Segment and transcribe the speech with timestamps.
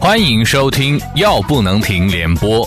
[0.00, 2.66] 欢迎收听《药不能停》联播，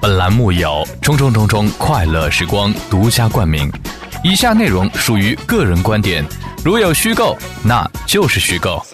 [0.00, 3.70] 本栏目由中中中中快乐时光独家冠名。
[4.24, 6.24] 以下内容属于个人观点，
[6.64, 8.84] 如有虚构，那就是虚构。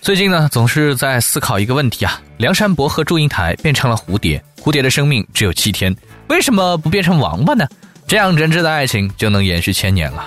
[0.00, 5.94] 最近呢，总是在思考一个问题啊：梁山伯和祝英台变成了蝴蝶，蝴蝶的生命只有七天，
[6.28, 7.66] 为什么不变成王八呢？
[8.06, 10.24] 这样真挚的爱情就能延续千年了。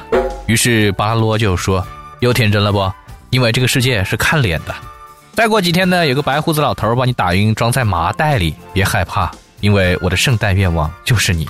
[0.48, 1.86] 于是巴拉罗就说
[2.20, 2.92] ：“又天真了不？
[3.30, 4.76] 因为这个世界是看脸的。
[5.34, 9.32] 再过几天呢，有个白胡子老头把你打晕，装在麻袋里，别害怕，
[9.62, 11.48] 因为我的圣诞愿望就是你。”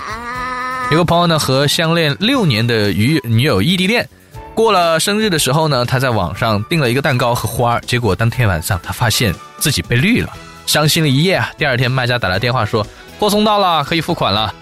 [0.90, 4.06] 有个朋友呢和相恋六年的女女友异地恋，
[4.54, 10.28] 过了生日的时候呢，他在网上订了一个蛋糕和花，结果当天晚上他发现自己被绿了，
[10.66, 11.50] 伤心了一夜啊。
[11.56, 12.86] 第二天卖家打来电话说
[13.18, 14.54] 货送到了，可以付款了。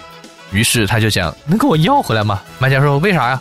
[0.53, 2.41] 于是他就讲能给我要回来吗？
[2.59, 3.41] 卖家说为啥呀？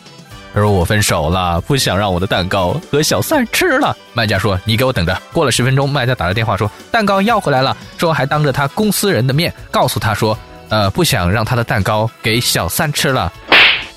[0.54, 3.96] 他说我分手了，不想让我的蛋糕和小三吃了。
[4.14, 5.22] 卖家说你给我等着。
[5.32, 10.38] 过了十分钟，卖家打来电话说蛋糕要回来了，说还当着他公司人的面告诉他说。
[10.72, 13.34] 呃，不想让他的蛋糕给小三吃了，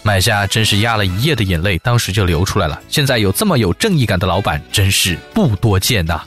[0.03, 2.81] 买家真是压了一夜的眼泪，当时就流出来了。
[2.89, 6.22] 现在有这么有正义感的老板，真是不多见呐。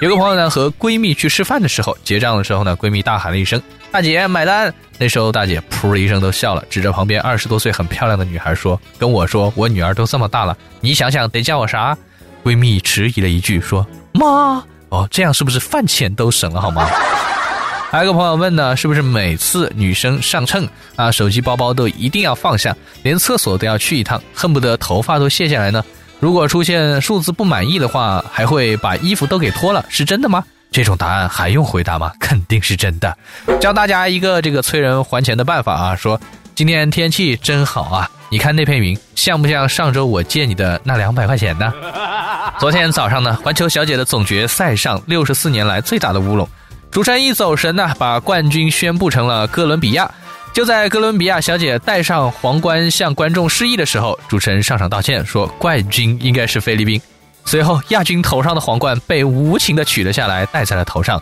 [0.00, 3.60] 有个朋友呢和闺蜜去吃饭的时候，结账的时候呢，闺蜜大喊了一声
[3.94, 11.96] ：“大姐买单！”那时候大姐噗的一声都笑了，指着旁边二十多岁很漂亮的女孩说：“跟我说，我女儿都这么大了，你想想得叫我啥？”
[12.42, 16.90] 闺蜜迟疑了一句说：“妈。”哦，这样是不是饭钱都省了好吗？
[17.88, 25.84] 还有个朋友问呢，是不是每次女生上秤啊，手机、包包都一定要放下，连厕所都要去一趟，恨不得头发都卸下来呢？
[26.18, 30.42] 如果出现数字不满意的话，还会把衣服都给脱了，是真的吗？
[30.74, 32.12] 这种答案还用回答吗？
[32.18, 33.16] 肯定是真的。
[33.60, 36.20] 教大家一个这个催人还钱的办法啊，说
[36.52, 41.72] 今天天气真好啊，你看那片云像不像上周我借你的那两百块钱呢？
[42.58, 46.48] 昨天早上呢，环球小姐的总决赛上六十四年来最大的乌龙。
[46.90, 50.10] 主持人一走神呢，把冠军宣布成了哥伦比亚。
[50.52, 57.00] 就在哥伦比亚小姐戴上皇冠向观众示意的时候，主持人上场道歉说冠军应该是菲律宾。
[57.44, 61.20] 随后亚军头上的皇冠被无情的取了下来，戴在了头上。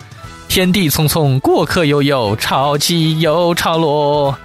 [0.49, 4.37] 天地匆匆，过客悠悠，潮起又潮落。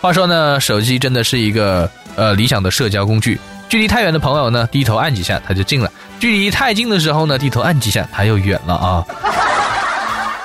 [0.00, 3.38] 话说呢，手机真的是一个呃理想的社交工具。
[3.68, 5.88] 距离太远的朋友呢，低头按几下他就近了；
[6.18, 9.04] 距离太近的时候呢，低头按几下他又远了啊。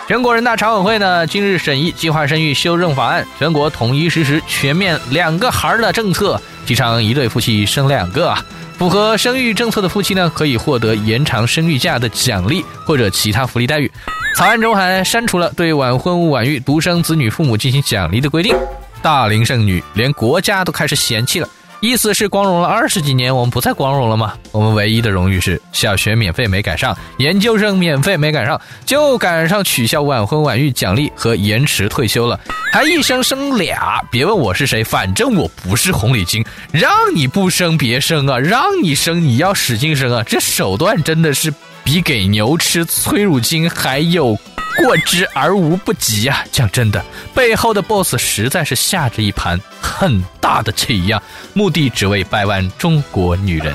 [0.08, 8.46] 全国人大常委会呢，今日审议计划生育修正法案，全国统一实施全面两个孩儿的政策，提倡一对夫妻生两个啊。
[8.78, 13.90] 符合生育政策的夫妻呢，可以获得延长生育假的奖励或者其他福利待遇。
[14.36, 18.54] 草案中还删除了对晚婚晚育、独生子女父母进行奖励的规定。
[19.02, 21.48] 大龄剩女，连国家都开始嫌弃了。
[21.86, 24.34] 意思是光荣了二十几年，我们不再光荣了吗？
[24.52, 32.40] 我们唯一的荣誉是小学免费没赶上，研究生免费没赶上，就赶上取消晚婚晚育奖励和延迟退休了，
[32.74, 34.02] 还一生生俩。
[34.10, 36.44] 别问我是谁，反正我不是红领巾。
[36.72, 41.54] 让你不生别生啊，让你生你要使劲生啊，这手段真的是
[41.84, 44.36] 比给牛吃催乳精还有。
[44.78, 46.44] 过之而无不及啊！
[46.52, 47.04] 讲真的，
[47.34, 51.22] 背后的 boss 实在是下着一盘很大的棋呀，
[51.54, 53.74] 目的只为百万中国女人。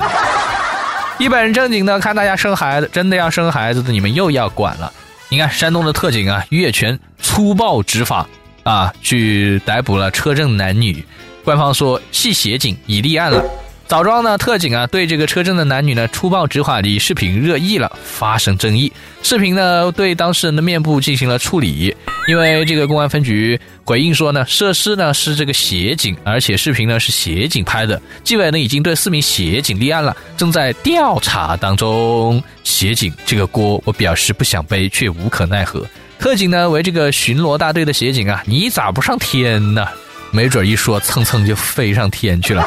[1.19, 4.91] 一本正经的看大家生孩子，真的要生孩子的你们又要管了。
[5.29, 8.27] 你看山东的特警啊，越权粗暴执法
[8.63, 11.05] 啊，去逮捕了车震男女，
[11.43, 13.43] 官方说系协警已立案了。
[13.91, 18.89] 枣庄呢，特警啊，对这个车震的男女呢粗暴执法的视频热议了，发生争议。
[19.21, 21.93] 视频呢对当事人的面部进行了处理，
[22.25, 28.01] 因为这个公安分局回应说呢，涉事呢是这个协警，而且视频呢是协警拍的。
[28.23, 32.41] 纪委呢已经对四名协警立案了，正在调查当中。
[32.63, 35.85] 协警这个锅，我表示不想背，却无可奈何。
[36.17, 39.85] 特警呢为这个巡逻大队的协警啊，你咋不上天呢？
[40.31, 42.65] 没准一说蹭蹭就飞上天去了。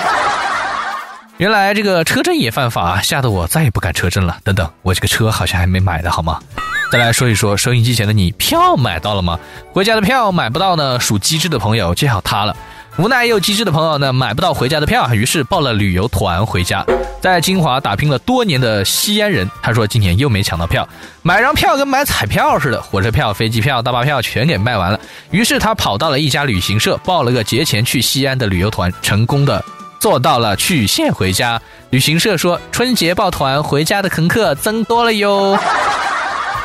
[1.39, 4.39] 原来这个车震也犯法，吓得我再也不敢车震了。
[4.45, 6.41] 等等，我这个车好像还没买的好吗？
[6.93, 9.37] 再来说一说收音机前的你，票买到了吗？
[9.73, 12.57] 回家的票买不到呢，属机智的朋友最好他了。
[12.99, 16.87] 无奈又机智的朋友呢，买不到回家的票，于是报了旅游团回家。
[17.21, 20.89] 在金华打拼了多年的西安人，他说今年又没抢到票，
[21.23, 25.01] 买张票跟买彩票似的，火车票、飞机票、大巴票全给卖完了。
[25.33, 29.65] 于是他跑到了一家旅行社，报了个节前去西安的旅游团，成功的。
[30.05, 31.59] 做到了曲线回家。
[31.89, 35.59] 旅行社说，春节抱团回家的乘客增多了哟。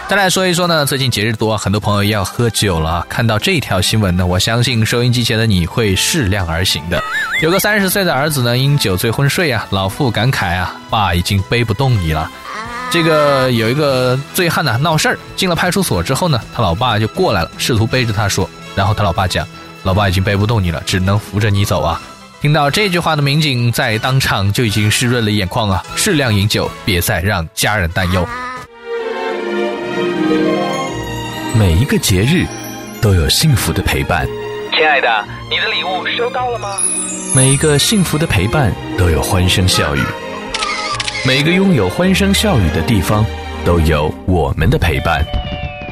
[0.09, 3.07] 再来说一说呢，最近节日多，很多朋友要喝酒了。
[3.07, 7.01] 看到这条新闻呢，我相信收音机前的你会适量而行的。
[7.41, 12.30] 有个三十岁的儿子呢，因酒醉昏睡啊，老父感慨啊，爸已经背不动你了。
[12.92, 19.47] 这个有一个醉汉呢闹事儿，进了派出所之后呢，他老爸就过来了，试图背着他说，然后他老爸讲，
[19.83, 22.01] 老爸已经背不动你了，只能扶着你走啊。
[22.41, 28.25] 听到这句话的民警在当场就已经湿润了眼眶啊，适量饮酒，别再让家人担忧。
[31.53, 32.45] 每一个节日
[33.01, 34.25] 都有幸福的陪伴，
[34.71, 36.77] 亲爱的，你的礼物收到了吗？
[37.36, 40.00] 每一个幸福的陪伴都有欢声笑语。
[41.27, 43.25] 每个拥有欢声笑语的地方，
[43.65, 45.21] 都有我们的陪伴。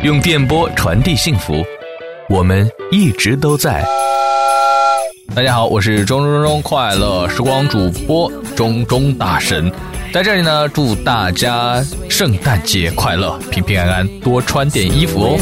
[0.01, 1.61] 用电波传递幸福，
[2.29, 3.85] 我们一直都在。
[5.35, 9.71] 大家好，我是中中中中快乐时光主播中中大神，
[10.13, 15.37] 在这里呢，祝大家圣诞节快乐，平平安安，多穿点衣服哦。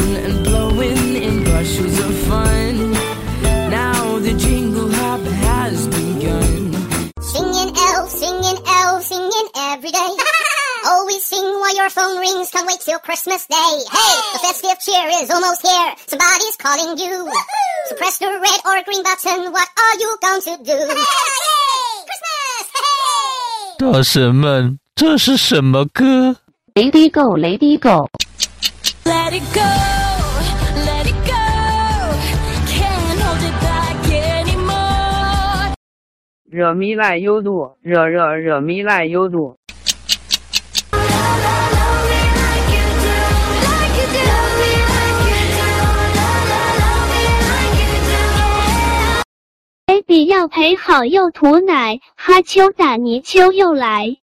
[11.76, 13.56] your phone rings, can't wait till Christmas Day.
[13.92, 15.94] Hey, the festive cheer is almost here.
[16.08, 17.30] Somebody's calling you.
[17.89, 19.53] So press the red or green button.
[19.53, 20.77] What are you going to do?
[22.07, 22.67] Christmas!
[23.79, 26.37] 大神们，这是什么歌？
[26.75, 28.09] Let it go, let it go.
[29.05, 29.61] Let it go,
[30.87, 31.35] let it go.
[32.69, 33.97] Can't hold it back
[50.48, 54.18] 陪好又吐奶，哈秋打泥鳅又来。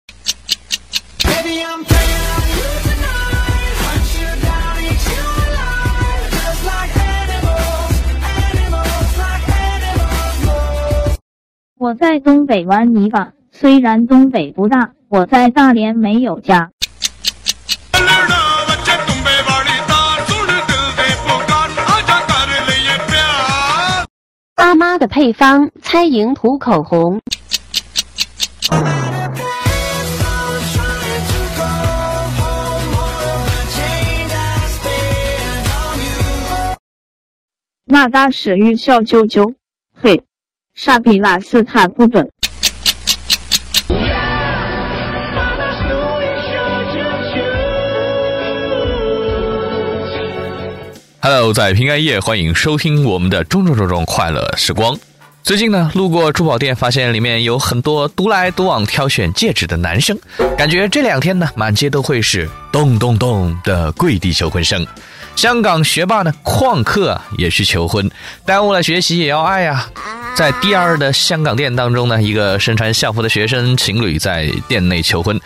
[11.77, 16.71] 我在东北玩泥巴，虽然东北不大，我在大连没有家。
[24.59, 27.21] 阿妈的配方：猜赢涂口红。
[37.85, 39.55] 那大师与小啾啾，
[39.93, 40.23] 嘿，
[40.75, 42.29] 傻逼拉斯塔不准。
[51.31, 54.97] Hello，在平安夜，欢迎收听我们的中中中中快乐时光。
[55.43, 60.17] 最近呢，路过珠宝店，发现里面有很多独来独往挑选戒指的男生，
[60.57, 64.83] 感觉这两天呢，满街都会是咚咚咚的跪地求婚声。
[65.35, 68.09] 香港学霸呢，旷课也去求婚，
[68.43, 69.87] 耽误了学习也要爱啊。
[70.35, 75.39] 在第二的香港店当中呢，一个身穿校服的学生情侣在店内求婚。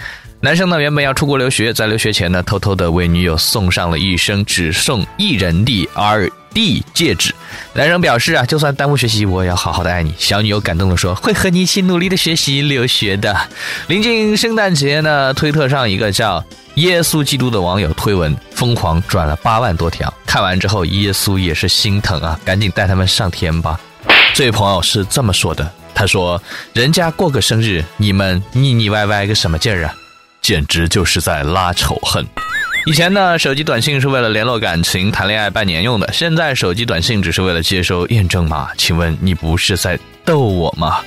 [0.44, 7.34] 男生呢，原本要出国留学，在留学前呢，偷偷的为女友送上了一生只送一人的 R D 戒指。
[7.72, 10.14] 男生表示啊，就算耽误学习，我也要好好的爱你。
[10.18, 13.34] 小女友感动的说，会和你一起努力的学习留学的。
[13.88, 16.44] 临近圣诞节呢，推特上一个叫
[16.76, 23.80] 耶稣基督的网友推文疯狂转了八万多条，看完之后，耶稣也是心疼啊，赶紧带他们上天吧。
[24.34, 26.44] 这位朋友是这么说的，他说，
[26.74, 29.96] 人家过个生日，你们腻腻歪歪个什么劲儿啊？
[30.44, 32.24] 简直就是在拉仇恨。
[32.86, 38.70] 以前呢，手机短信是为了联络感情、谈恋爱、拜年用的，现在手机短信只是为了接收验证码。
[38.78, 41.00] 请问你不是在逗我吗？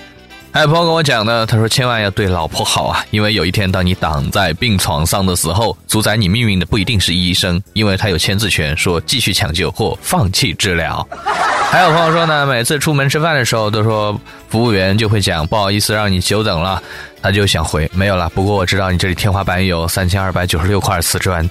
[0.57, 11.07] 还有朋友跟我讲呢，他说千万要对老婆好啊，因为有一天当你躺在病床上的时候，主宰你命运的不一定是医生，因为他有签字权，说继续抢救或放弃治疗。
[11.71, 16.83] 还有朋友说呢，每次出门吃饭的时候，都说服务员就会讲不好意思让你久等了，
[17.21, 18.27] 他就想回没有了。
[18.31, 21.47] 不过我知道你这里天花板有三千二百九十六块瓷砖。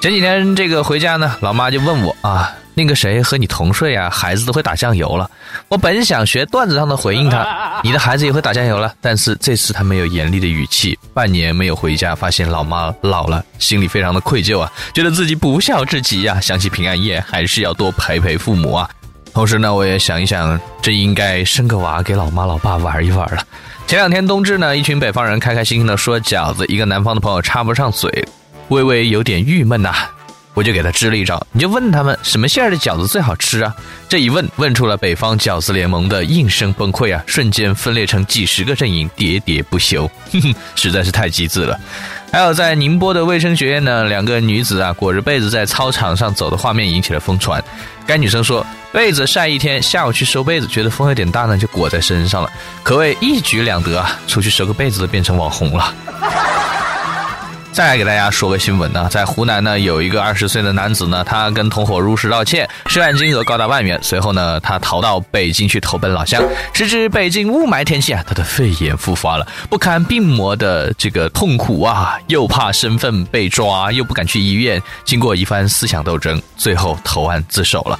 [0.00, 2.50] 前几天这个回家呢，老妈就问我啊。
[2.80, 4.08] 那个谁和你同睡啊？
[4.08, 5.30] 孩子都会打酱油了。
[5.68, 7.46] 我本想学段子上的回应他，
[7.84, 8.94] 你的孩子也会打酱油了。
[9.02, 10.98] 但是这次他没有严厉的语气。
[11.12, 16.40] 半年没有回家，发现老妈老了，心里非常的愧疚啊，觉得自己不孝至极呀。
[16.40, 18.88] 想起平安夜，还是要多陪陪父母啊。
[19.34, 23.42] 同时呢，我也想一想，这应该生个娃给老妈老爸玩一玩了。
[23.86, 28.26] 前两天冬至呢，一群北方人开开心心的说饺子，一个南方的朋友插不上嘴，
[28.68, 29.94] 微微有点郁闷呐。
[30.60, 33.74] 我就给他支了一招，你就问他们什么馅儿的饺子最好吃啊？
[34.10, 37.24] 这一问问出了北方饺子联盟的应声崩溃啊！
[37.26, 41.80] 瞬间分裂成几十个阵营，喋喋不休，哼哼，实在是太机智了。
[42.30, 47.64] 还有在宁波的卫生学院呢，两个女子啊裹着被子在操场上走的画面引起了疯传。
[48.06, 52.50] 该女生说被子晒一天，下午去收被子，觉得风有点大呢，就裹在身上了，
[52.82, 54.20] 可谓一举两得啊！
[54.26, 55.94] 出去收个被子都变成网红了。
[57.80, 63.98] 再来给大家说个新闻呢，在湖南呢有一个二十岁的男子呢，他跟同伙入室盗窃，涉案金额高达万元。
[64.02, 66.44] 随后呢，他逃到北京去投奔老乡。
[66.74, 74.78] 时值北京雾霾天气啊，他的肺炎复发了，不堪病魔的这个痛苦啊，又怕身份被抓，又不敢去医院。
[75.06, 77.98] 经过一番思想斗争，最后投案自首了。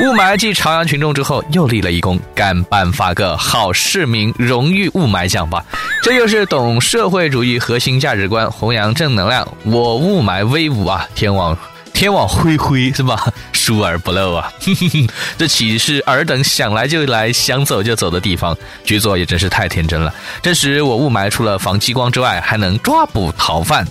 [0.00, 5.64] 雾霾继朝阳群众之后，又立了一功，干颁发个好市民荣誉雾霾奖吧。
[6.04, 11.04] 这就是懂社会主义核心价值观，弘扬正能量，我雾霾威武啊！
[11.16, 11.58] 天网
[11.92, 13.26] 天网恢恢是吧？
[13.52, 14.52] 疏而不漏啊！
[15.36, 18.56] 这岂是尔等想来就来、想走就走的地方？
[18.84, 20.14] 局座也真是太天真了。
[20.40, 23.84] 这时我雾霾除了防激光之外，还能抓捕逃犯。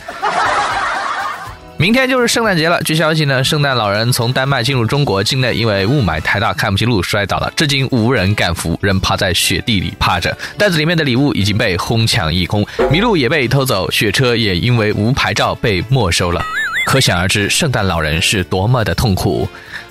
[1.79, 2.81] 明天就是圣诞节了。
[2.81, 10.36] 据消息呢，圣诞老人从丹麦进入中国境内，因为雾霾太大看不清路摔倒了，至今无人敢扶，仍趴在雪地里趴着。
[10.57, 16.43] 袋子里面的礼物已经被哄抢一空，麋鹿也被偷走，雪车也因为无牌照被没收了。
[16.88, 19.48] 可想而知，圣诞老人是多么的痛苦。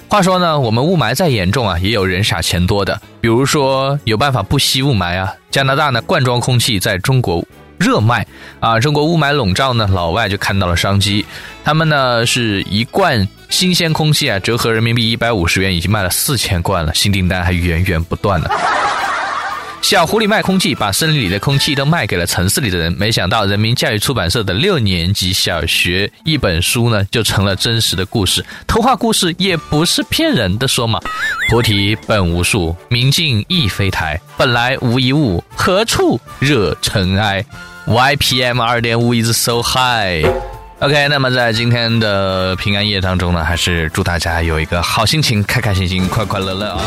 [0.09, 5.33] 话说呢，我们雾霾再严重啊，也有人傻钱多的，比如说有办法不吸雾霾啊。
[5.53, 7.45] 加拿大呢，罐装空气在中国。
[7.79, 8.27] 热卖
[8.61, 8.81] 啊！
[8.81, 11.25] 中国雾霾笼罩呢，老外就看到了商机。
[11.65, 18.49] 他们呢是一罐新鲜空气啊，折合人民币一百五十元，已经卖了四千罐了，新订单还源源不断呢。
[19.83, 22.93] 小狐狸卖空气，把森林里的空气都卖给了城市里的人。
[22.95, 28.45] 没想到人民教育出版社的六年级小学一本书呢，就成了真实的故事。
[28.67, 31.01] 童话故事也不是骗人的，说嘛。
[31.49, 37.45] 菩提本无树，明镜亦非台，本来无一物，何处惹尘埃
[37.87, 40.29] ？YPM 二点五 is so high。
[40.81, 46.81] OK，那么在今天的平安夜当中呢，还是祝大家有一个好心情，开开心心，快快乐乐啊！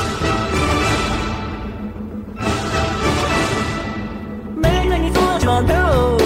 [5.62, 6.19] no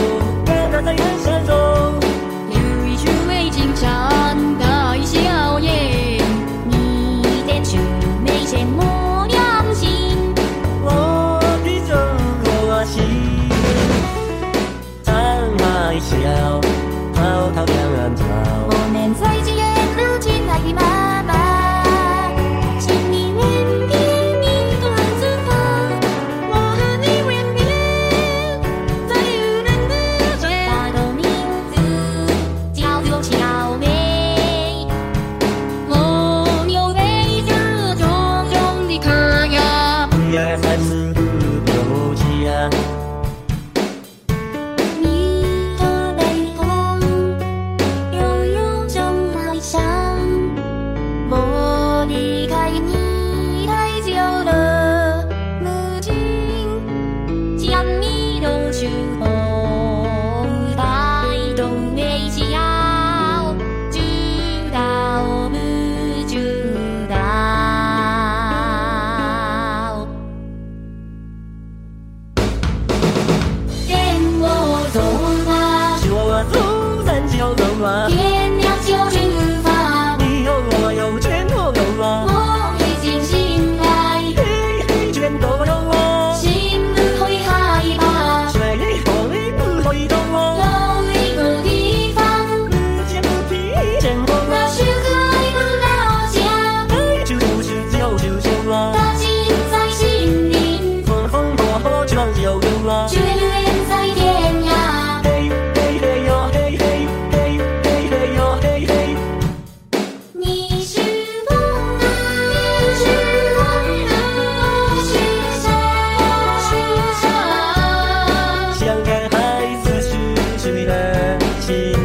[121.65, 122.02] 在。